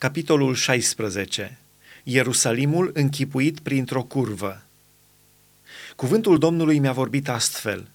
[0.00, 1.58] Capitolul 16.
[2.02, 4.62] Ierusalimul închipuit printr-o curvă.
[5.96, 7.88] Cuvântul Domnului mi-a vorbit astfel.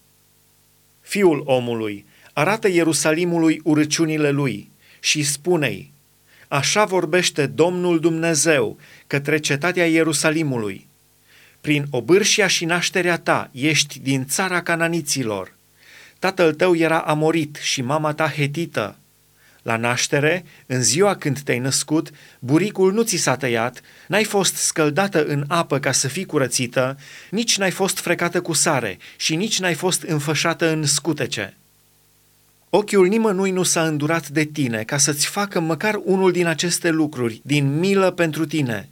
[1.00, 5.92] Fiul omului, arată Ierusalimului urăciunile lui și spune-i,
[6.48, 10.86] Așa vorbește Domnul Dumnezeu către cetatea Ierusalimului.
[11.60, 15.54] Prin obârșia și nașterea ta ești din țara cananiților.
[16.18, 18.96] Tatăl tău era amorit și mama ta hetită,
[19.66, 25.24] la naștere, în ziua când te-ai născut, buricul nu ți s-a tăiat, n-ai fost scăldată
[25.24, 26.98] în apă ca să fii curățită,
[27.30, 31.56] nici n-ai fost frecată cu sare și nici n-ai fost înfășată în scutece.
[32.70, 37.40] Ochiul nimănui nu s-a îndurat de tine ca să-ți facă măcar unul din aceste lucruri,
[37.44, 38.88] din milă pentru tine,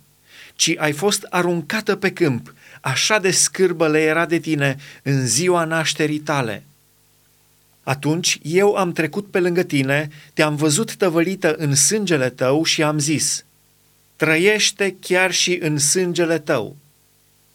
[0.54, 5.65] ci ai fost aruncată pe câmp, așa de scârbă le era de tine în ziua
[5.65, 6.65] nașterii tale.”
[7.84, 12.98] Atunci eu am trecut pe lângă tine, te-am văzut tăvălită în sângele tău și am
[12.98, 13.45] zis,
[14.16, 16.76] trăiește chiar și în sângele tău.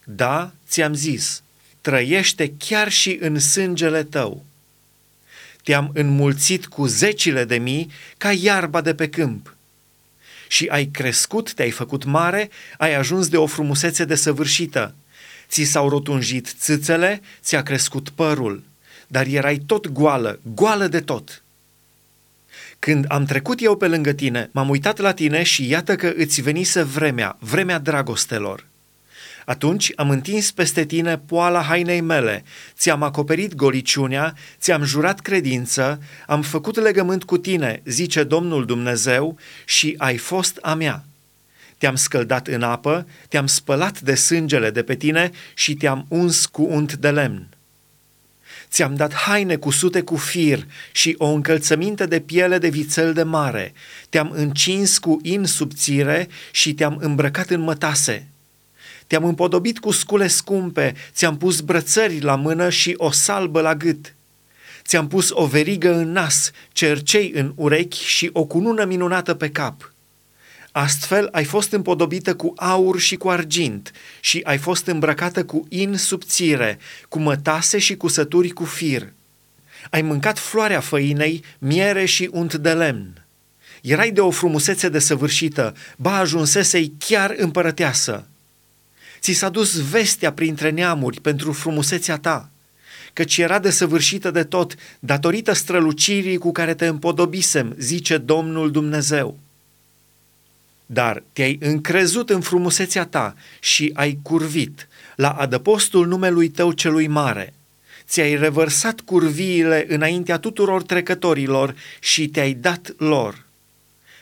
[0.03, 1.44] Da, ți-am zis,
[1.81, 4.45] trăiește chiar și în sângele tău.
[5.63, 9.55] Te-am înmulțit cu zecile de mii ca iarba de pe câmp.
[10.47, 14.93] Și ai crescut, te-ai făcut mare, ai ajuns de o frumusețe desăvârșită.
[15.47, 18.64] Ți s-au rotunjit țâțele, ți-a crescut părul
[19.11, 21.43] dar erai tot goală, goală de tot.
[22.79, 26.41] Când am trecut eu pe lângă tine, m-am uitat la tine și iată că îți
[26.41, 28.65] venise vremea, vremea dragostelor.
[29.45, 32.43] Atunci am întins peste tine poala hainei mele,
[32.77, 39.95] ți-am acoperit goliciunea, ți-am jurat credință, am făcut legământ cu tine, zice Domnul Dumnezeu, și
[39.97, 41.03] ai fost a mea.
[41.77, 46.63] Te-am scăldat în apă, te-am spălat de sângele de pe tine și te-am uns cu
[46.63, 47.47] unt de lemn.
[48.71, 53.73] Ți-am dat haine cusute cu fir și o încălțăminte de piele de vițel de mare.
[54.09, 58.27] Te-am încins cu in subțire și te-am îmbrăcat în mătase.
[59.07, 64.15] Te-am împodobit cu scule scumpe, ți-am pus brățări la mână și o salbă la gât.
[64.83, 69.93] Ți-am pus o verigă în nas, cercei în urechi și o cunună minunată pe cap.”
[70.71, 75.97] Astfel ai fost împodobită cu aur și cu argint și ai fost îmbrăcată cu in
[75.97, 79.13] subțire, cu mătase și cu sături cu fir.
[79.89, 83.25] Ai mâncat floarea făinei, miere și unt de lemn.
[83.81, 88.27] Erai de o frumusețe desăvârșită, ba ajunsesei chiar împărăteasă.
[89.19, 92.49] Ți s-a dus vestea printre neamuri pentru frumusețea ta,
[93.13, 99.37] căci era desăvârșită de tot, datorită strălucirii cu care te împodobisem, zice Domnul Dumnezeu
[100.92, 107.54] dar te-ai încrezut în frumusețea ta și ai curvit la adăpostul numelui tău celui mare.
[108.08, 113.45] Ți-ai revărsat curviile înaintea tuturor trecătorilor și te-ai dat lor.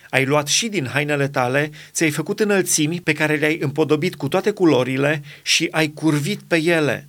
[0.09, 4.51] Ai luat și din hainele tale, ți-ai făcut înălțimi pe care le-ai împodobit cu toate
[4.51, 7.07] culorile și ai curvit pe ele,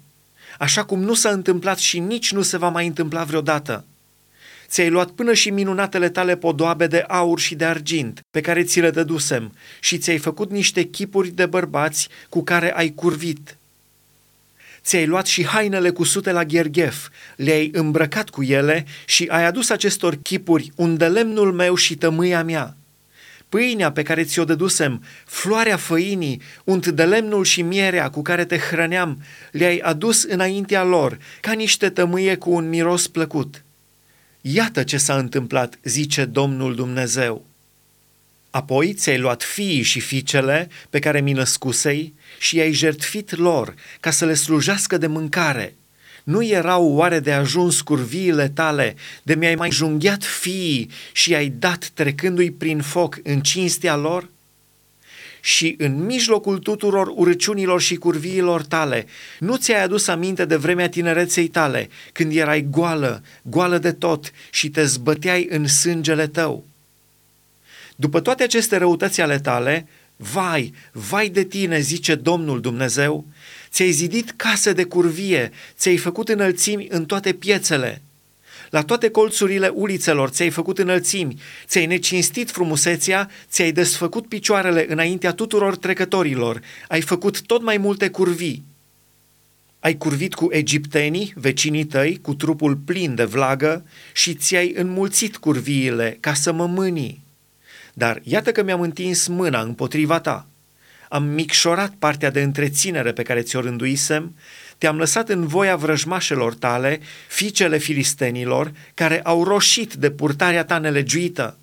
[0.59, 3.85] așa cum nu s-a întâmplat și nici nu se va mai întâmpla vreodată.
[4.71, 8.81] Ți-ai luat până și minunatele tale podoabe de aur și de argint, pe care ți
[8.81, 13.57] le dădusem, și ți-ai făcut niște chipuri de bărbați cu care ai curvit.
[14.83, 20.15] Ți-ai luat și hainele cusute la gherghef, le-ai îmbrăcat cu ele și ai adus acestor
[20.23, 22.77] chipuri unde lemnul meu și tămâia mea.
[23.49, 28.59] Pâinea pe care ți-o dădusem, floarea făinii, unt de lemnul și mierea cu care te
[28.59, 33.63] hrăneam, le-ai adus înaintea lor, ca niște tămâie cu un miros plăcut.”
[34.51, 37.47] Iată ce s-a întâmplat, zice Domnul Dumnezeu.
[38.51, 44.11] Apoi ți-ai luat fiii și fiicele pe care mi născusei și i-ai jertfit lor ca
[44.11, 45.75] să le slujească de mâncare.
[46.25, 51.91] Nu erau oare de ajuns curviile tale de mi-ai mai junghiat fiii și i-ai dat
[51.95, 54.29] trecându-i prin foc în cinstea lor?
[55.41, 59.07] Și în mijlocul tuturor urăciunilor și curviilor tale,
[59.39, 64.69] nu ți-ai adus aminte de vremea tinereței tale, când erai goală, goală de tot și
[64.69, 66.65] te zbăteai în sângele tău.
[67.97, 69.87] După toate aceste răutăți ale tale,
[70.17, 73.27] vai, vai de tine, zice Domnul Dumnezeu,
[73.71, 78.03] ți-ai zidit case de curvie, ți-ai făcut înălțimi în toate piețele–
[78.71, 85.77] la toate colțurile ulițelor ți-ai făcut înălțimi, ți-ai necinstit frumusețea, ți-ai desfăcut picioarele înaintea tuturor
[85.77, 88.65] trecătorilor, ai făcut tot mai multe curvii.
[89.81, 96.17] Ai curvit cu egiptenii, vecinii tăi, cu trupul plin de vlagă și ți-ai înmulțit curviile
[96.21, 97.25] ca să mă mânii.
[97.95, 100.47] Dar iată că mi-am întins mâna împotriva ta.
[101.09, 104.35] Am micșorat partea de întreținere pe care ți-o rânduisem
[104.79, 111.59] te-am lăsat în voia vrăjmașelor tale, fiicele filistenilor, care au roșit de purtarea ta nelegiuită.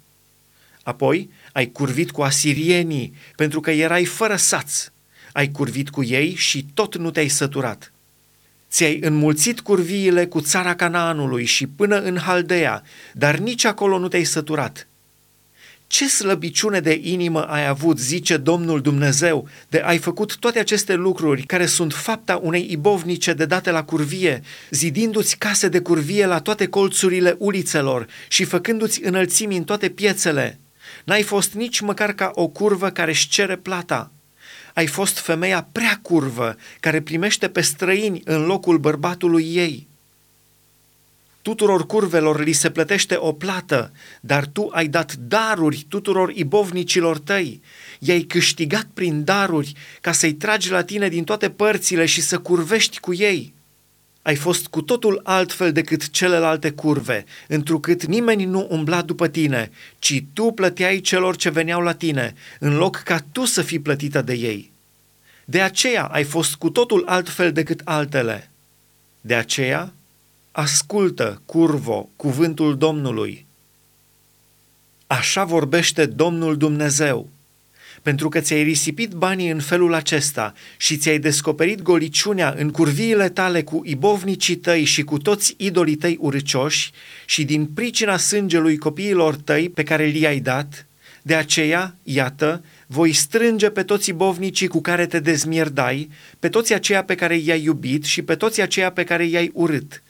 [0.84, 4.88] Apoi ai curvit cu asirienii, pentru că erai fără saț.
[5.32, 7.92] Ai curvit cu ei și tot nu te-ai săturat.
[8.70, 12.84] Ți-ai înmulțit curviile cu țara Canaanului și până în Haldea,
[13.14, 14.88] dar nici acolo nu te-ai săturat.
[15.88, 21.44] Ce slăbiciune de inimă ai avut, zice Domnul Dumnezeu, de ai făcut toate aceste lucruri
[21.44, 26.68] care sunt fapta unei ibovnice de date la curvie, zidindu-ți case de curvie la toate
[26.68, 30.60] colțurile ulițelor și făcându-ți înălțimi în toate piețele.
[31.04, 34.12] N-ai fost nici măcar ca o curvă care își cere plata.
[34.74, 39.88] Ai fost femeia prea curvă care primește pe străini în locul bărbatului ei.
[41.46, 47.62] Tuturor curvelor li se plătește o plată, dar tu ai dat daruri tuturor ibovnicilor tăi.
[48.00, 53.00] I-ai câștigat prin daruri ca să-i tragi la tine din toate părțile și să curvești
[53.00, 53.54] cu ei.
[54.22, 60.24] Ai fost cu totul altfel decât celelalte curve, întrucât nimeni nu umbla după tine, ci
[60.34, 64.34] tu plăteai celor ce veneau la tine, în loc ca tu să fii plătită de
[64.34, 64.72] ei.
[65.46, 68.52] De aceea ai fost cu totul altfel decât altele.
[69.22, 69.94] De aceea
[70.58, 73.46] Ascultă, curvo, cuvântul Domnului.
[75.08, 77.30] Așa vorbește Domnul Dumnezeu.
[78.02, 83.64] Pentru că ți-ai risipit banii în felul acesta și ți-ai descoperit goliciunea în curviile tale
[83.64, 86.92] cu ibovnicii tăi și cu toți idolii tăi uricioși
[87.26, 90.86] și din pricina sângelui copiilor tăi pe care li-ai dat,
[91.22, 96.10] de aceea, iată, voi strânge pe toți ibovnicii cu care te dezmierdai,
[96.40, 100.04] pe toți aceia pe care i-ai iubit și pe toți aceia pe care i-ai urât,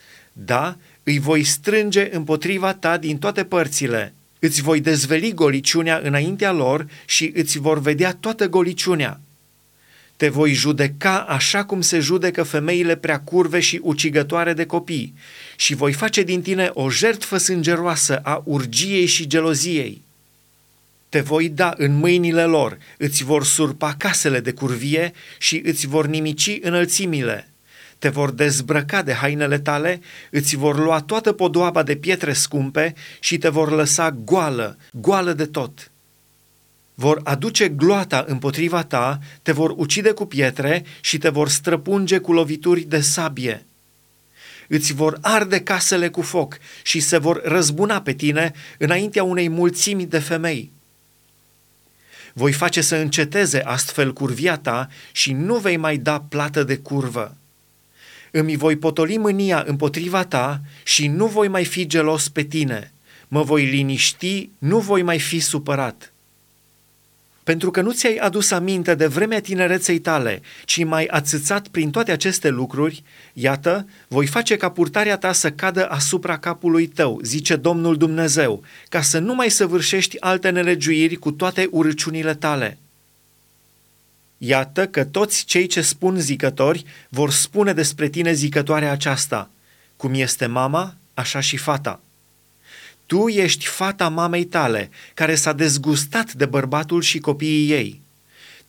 [0.44, 4.14] da, îi voi strânge împotriva ta din toate părțile.
[4.38, 9.20] Îți voi dezveli goliciunea înaintea lor și îți vor vedea toată goliciunea.
[10.16, 15.14] Te voi judeca așa cum se judecă femeile prea curve și ucigătoare de copii
[15.56, 20.02] și voi face din tine o jertfă sângeroasă a urgiei și geloziei.
[21.08, 26.06] Te voi da în mâinile lor, îți vor surpa casele de curvie și îți vor
[26.06, 27.48] nimici înălțimile
[27.98, 30.00] te vor dezbrăca de hainele tale,
[30.30, 35.46] îți vor lua toată podoaba de pietre scumpe și te vor lăsa goală, goală de
[35.46, 35.90] tot.
[36.94, 42.32] Vor aduce gloata împotriva ta, te vor ucide cu pietre și te vor străpunge cu
[42.32, 43.66] lovituri de sabie.
[44.68, 50.06] Îți vor arde casele cu foc și se vor răzbuna pe tine înaintea unei mulțimi
[50.06, 50.72] de femei.
[52.32, 57.36] Voi face să înceteze astfel curvia ta și nu vei mai da plată de curvă
[58.38, 62.92] îmi voi potoli mânia împotriva ta și nu voi mai fi gelos pe tine.
[63.28, 66.12] Mă voi liniști, nu voi mai fi supărat.
[67.42, 72.12] Pentru că nu ți-ai adus aminte de vremea tinereței tale, ci mai ațățat prin toate
[72.12, 73.02] aceste lucruri,
[73.32, 79.00] iată, voi face ca purtarea ta să cadă asupra capului tău, zice Domnul Dumnezeu, ca
[79.00, 82.78] să nu mai săvârșești alte nelegiuiri cu toate urăciunile tale.
[84.46, 89.50] Iată că toți cei ce spun zicători vor spune despre tine zicătoarea aceasta.
[89.96, 92.00] Cum este mama, așa și fata.
[93.06, 98.00] Tu ești fata mamei tale, care s-a dezgustat de bărbatul și copiii ei.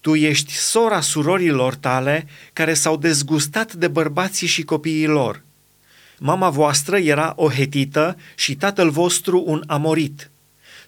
[0.01, 5.44] Tu ești sora surorilor tale, care s-au dezgustat de bărbații și copiii lor.
[6.19, 10.29] Mama voastră era o hetită și tatăl vostru un amorit.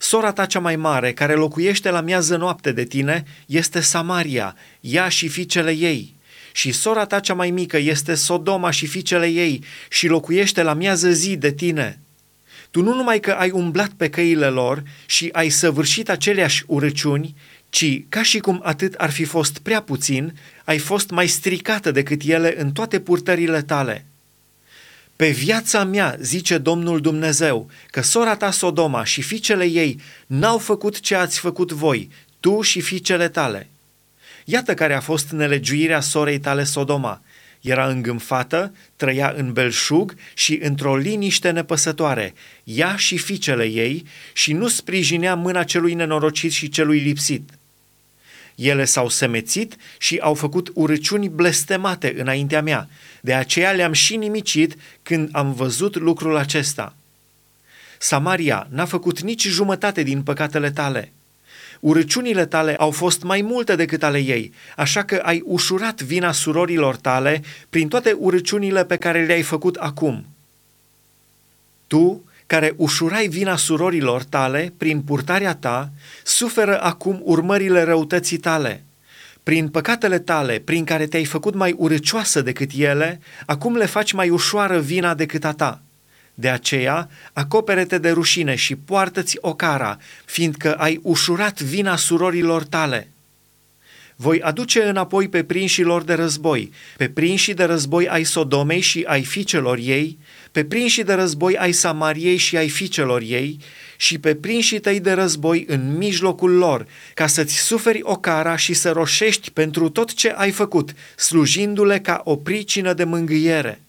[0.02, 5.10] Sora ta cea mai mare, care locuiește la miază noapte de tine, este Samaria, ea
[5.10, 6.16] și fiicele ei.
[6.52, 11.12] Și sora ta cea mai mică este Sodoma și fiicele ei și locuiește la miază
[11.12, 12.00] zi de tine.
[12.72, 17.36] Tu nu numai că ai umblat pe căile lor și ai săvârșit aceleași urăciuni,
[17.70, 22.22] ci, ca și cum atât ar fi fost prea puțin, ai fost mai stricată decât
[22.26, 24.06] ele în toate purtările tale.
[25.20, 31.00] Pe viața mea, zice Domnul Dumnezeu, că sora ta Sodoma și fiicele ei n-au făcut
[31.00, 32.10] ce ați făcut voi,
[32.40, 33.70] tu și fiicele tale.
[34.46, 37.22] Iată care a fost nelegiuirea sorei tale Sodoma.
[37.62, 42.34] Era îngânfată, trăia în belșug și într-o liniște nepăsătoare,
[42.64, 47.59] ea și fiicele ei, și nu sprijinea mâna celui nenorocit și celui lipsit.
[48.60, 52.90] Ele s-au semețit și au făcut urăciuni blestemate înaintea mea.
[53.22, 56.96] De aceea le-am și nimicit când am văzut lucrul acesta.
[57.98, 61.12] Samaria n-a făcut nici jumătate din păcatele tale.
[61.80, 66.96] Urăciunile tale au fost mai multe decât ale ei, așa că ai ușurat vina surorilor
[66.96, 70.26] tale prin toate urăciunile pe care le-ai făcut acum.
[71.88, 75.90] Tu care ușurai vina surorilor tale prin purtarea ta,
[76.24, 78.84] suferă acum urmările răutății tale.
[79.44, 84.30] Prin păcatele tale, prin care te-ai făcut mai urăcioasă decât ele, acum le faci mai
[84.30, 85.82] ușoară vina decât a ta.
[86.34, 93.08] De aceea, acopere-te de rușine și poartă-ți ocara, fiindcă ai ușurat vina surorilor tale.
[94.22, 99.24] Voi aduce înapoi pe prinșilor de război, pe prinșii de război ai Sodomei și ai
[99.24, 100.18] fiicelor ei,
[100.52, 103.60] pe prinșii de război ai Samariei și ai fiicelor ei,
[103.98, 108.74] și pe prinșii tăi de război în mijlocul lor, ca să-ți suferi o cara și
[108.74, 113.82] să roșești pentru tot ce ai făcut, slujindu-le ca o pricină de mângâiere.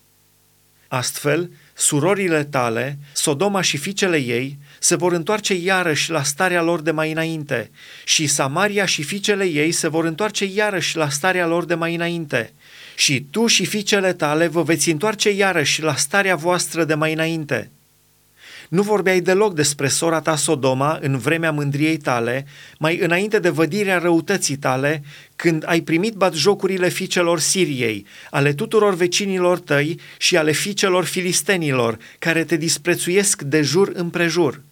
[0.89, 6.91] Astfel, surorile tale, Sodoma și fiicele ei, se vor întoarce iarăși la starea lor de
[6.91, 7.71] mai înainte
[8.05, 12.53] și Samaria și fiicele ei se vor întoarce iarăși la starea lor de mai înainte
[12.97, 17.71] și tu și fiicele tale vă veți întoarce iarăși la starea voastră de mai înainte.
[18.71, 22.47] Nu vorbeai deloc despre sora ta Sodoma în vremea mândriei tale,
[22.79, 25.03] mai înainte de vădirea răutății tale,
[25.37, 32.45] când ai primit batjocurile fiicelor Siriei, ale tuturor vecinilor tăi și ale fiicelor filistenilor, care
[32.45, 34.63] te disprețuiesc de jur împrejur.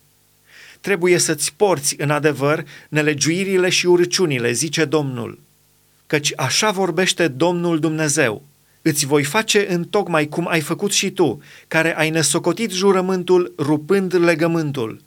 [0.80, 5.40] Trebuie să-ți porți în adevăr nelegiuirile și urăciunile, zice Domnul.
[6.06, 8.42] Căci așa vorbește Domnul Dumnezeu–
[8.82, 14.14] îți voi face în tocmai cum ai făcut și tu, care ai nesocotit jurământul rupând
[14.14, 15.00] legământul.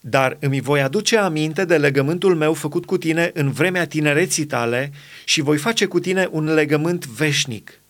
[0.00, 4.92] Dar îmi voi aduce aminte de legământul meu făcut cu tine în vremea tinereții tale
[5.24, 7.80] și voi face cu tine un legământ veșnic.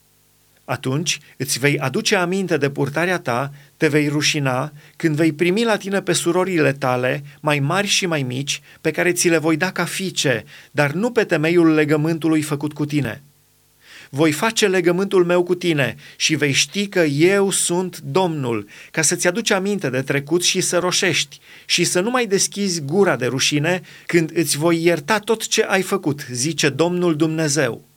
[0.65, 5.77] Atunci îți vei aduce aminte de purtarea ta, te vei rușina când vei primi la
[5.77, 9.71] tine pe surorile tale, mai mari și mai mici, pe care ți le voi da
[9.71, 13.23] ca fiice, dar nu pe temeiul legământului făcut cu tine.”
[14.09, 19.27] Voi face legământul meu cu tine și vei ști că eu sunt Domnul, ca să-ți
[19.27, 23.81] aduci aminte de trecut și să roșești și să nu mai deschizi gura de rușine
[24.05, 27.88] când îți voi ierta tot ce ai făcut, zice Domnul Dumnezeu.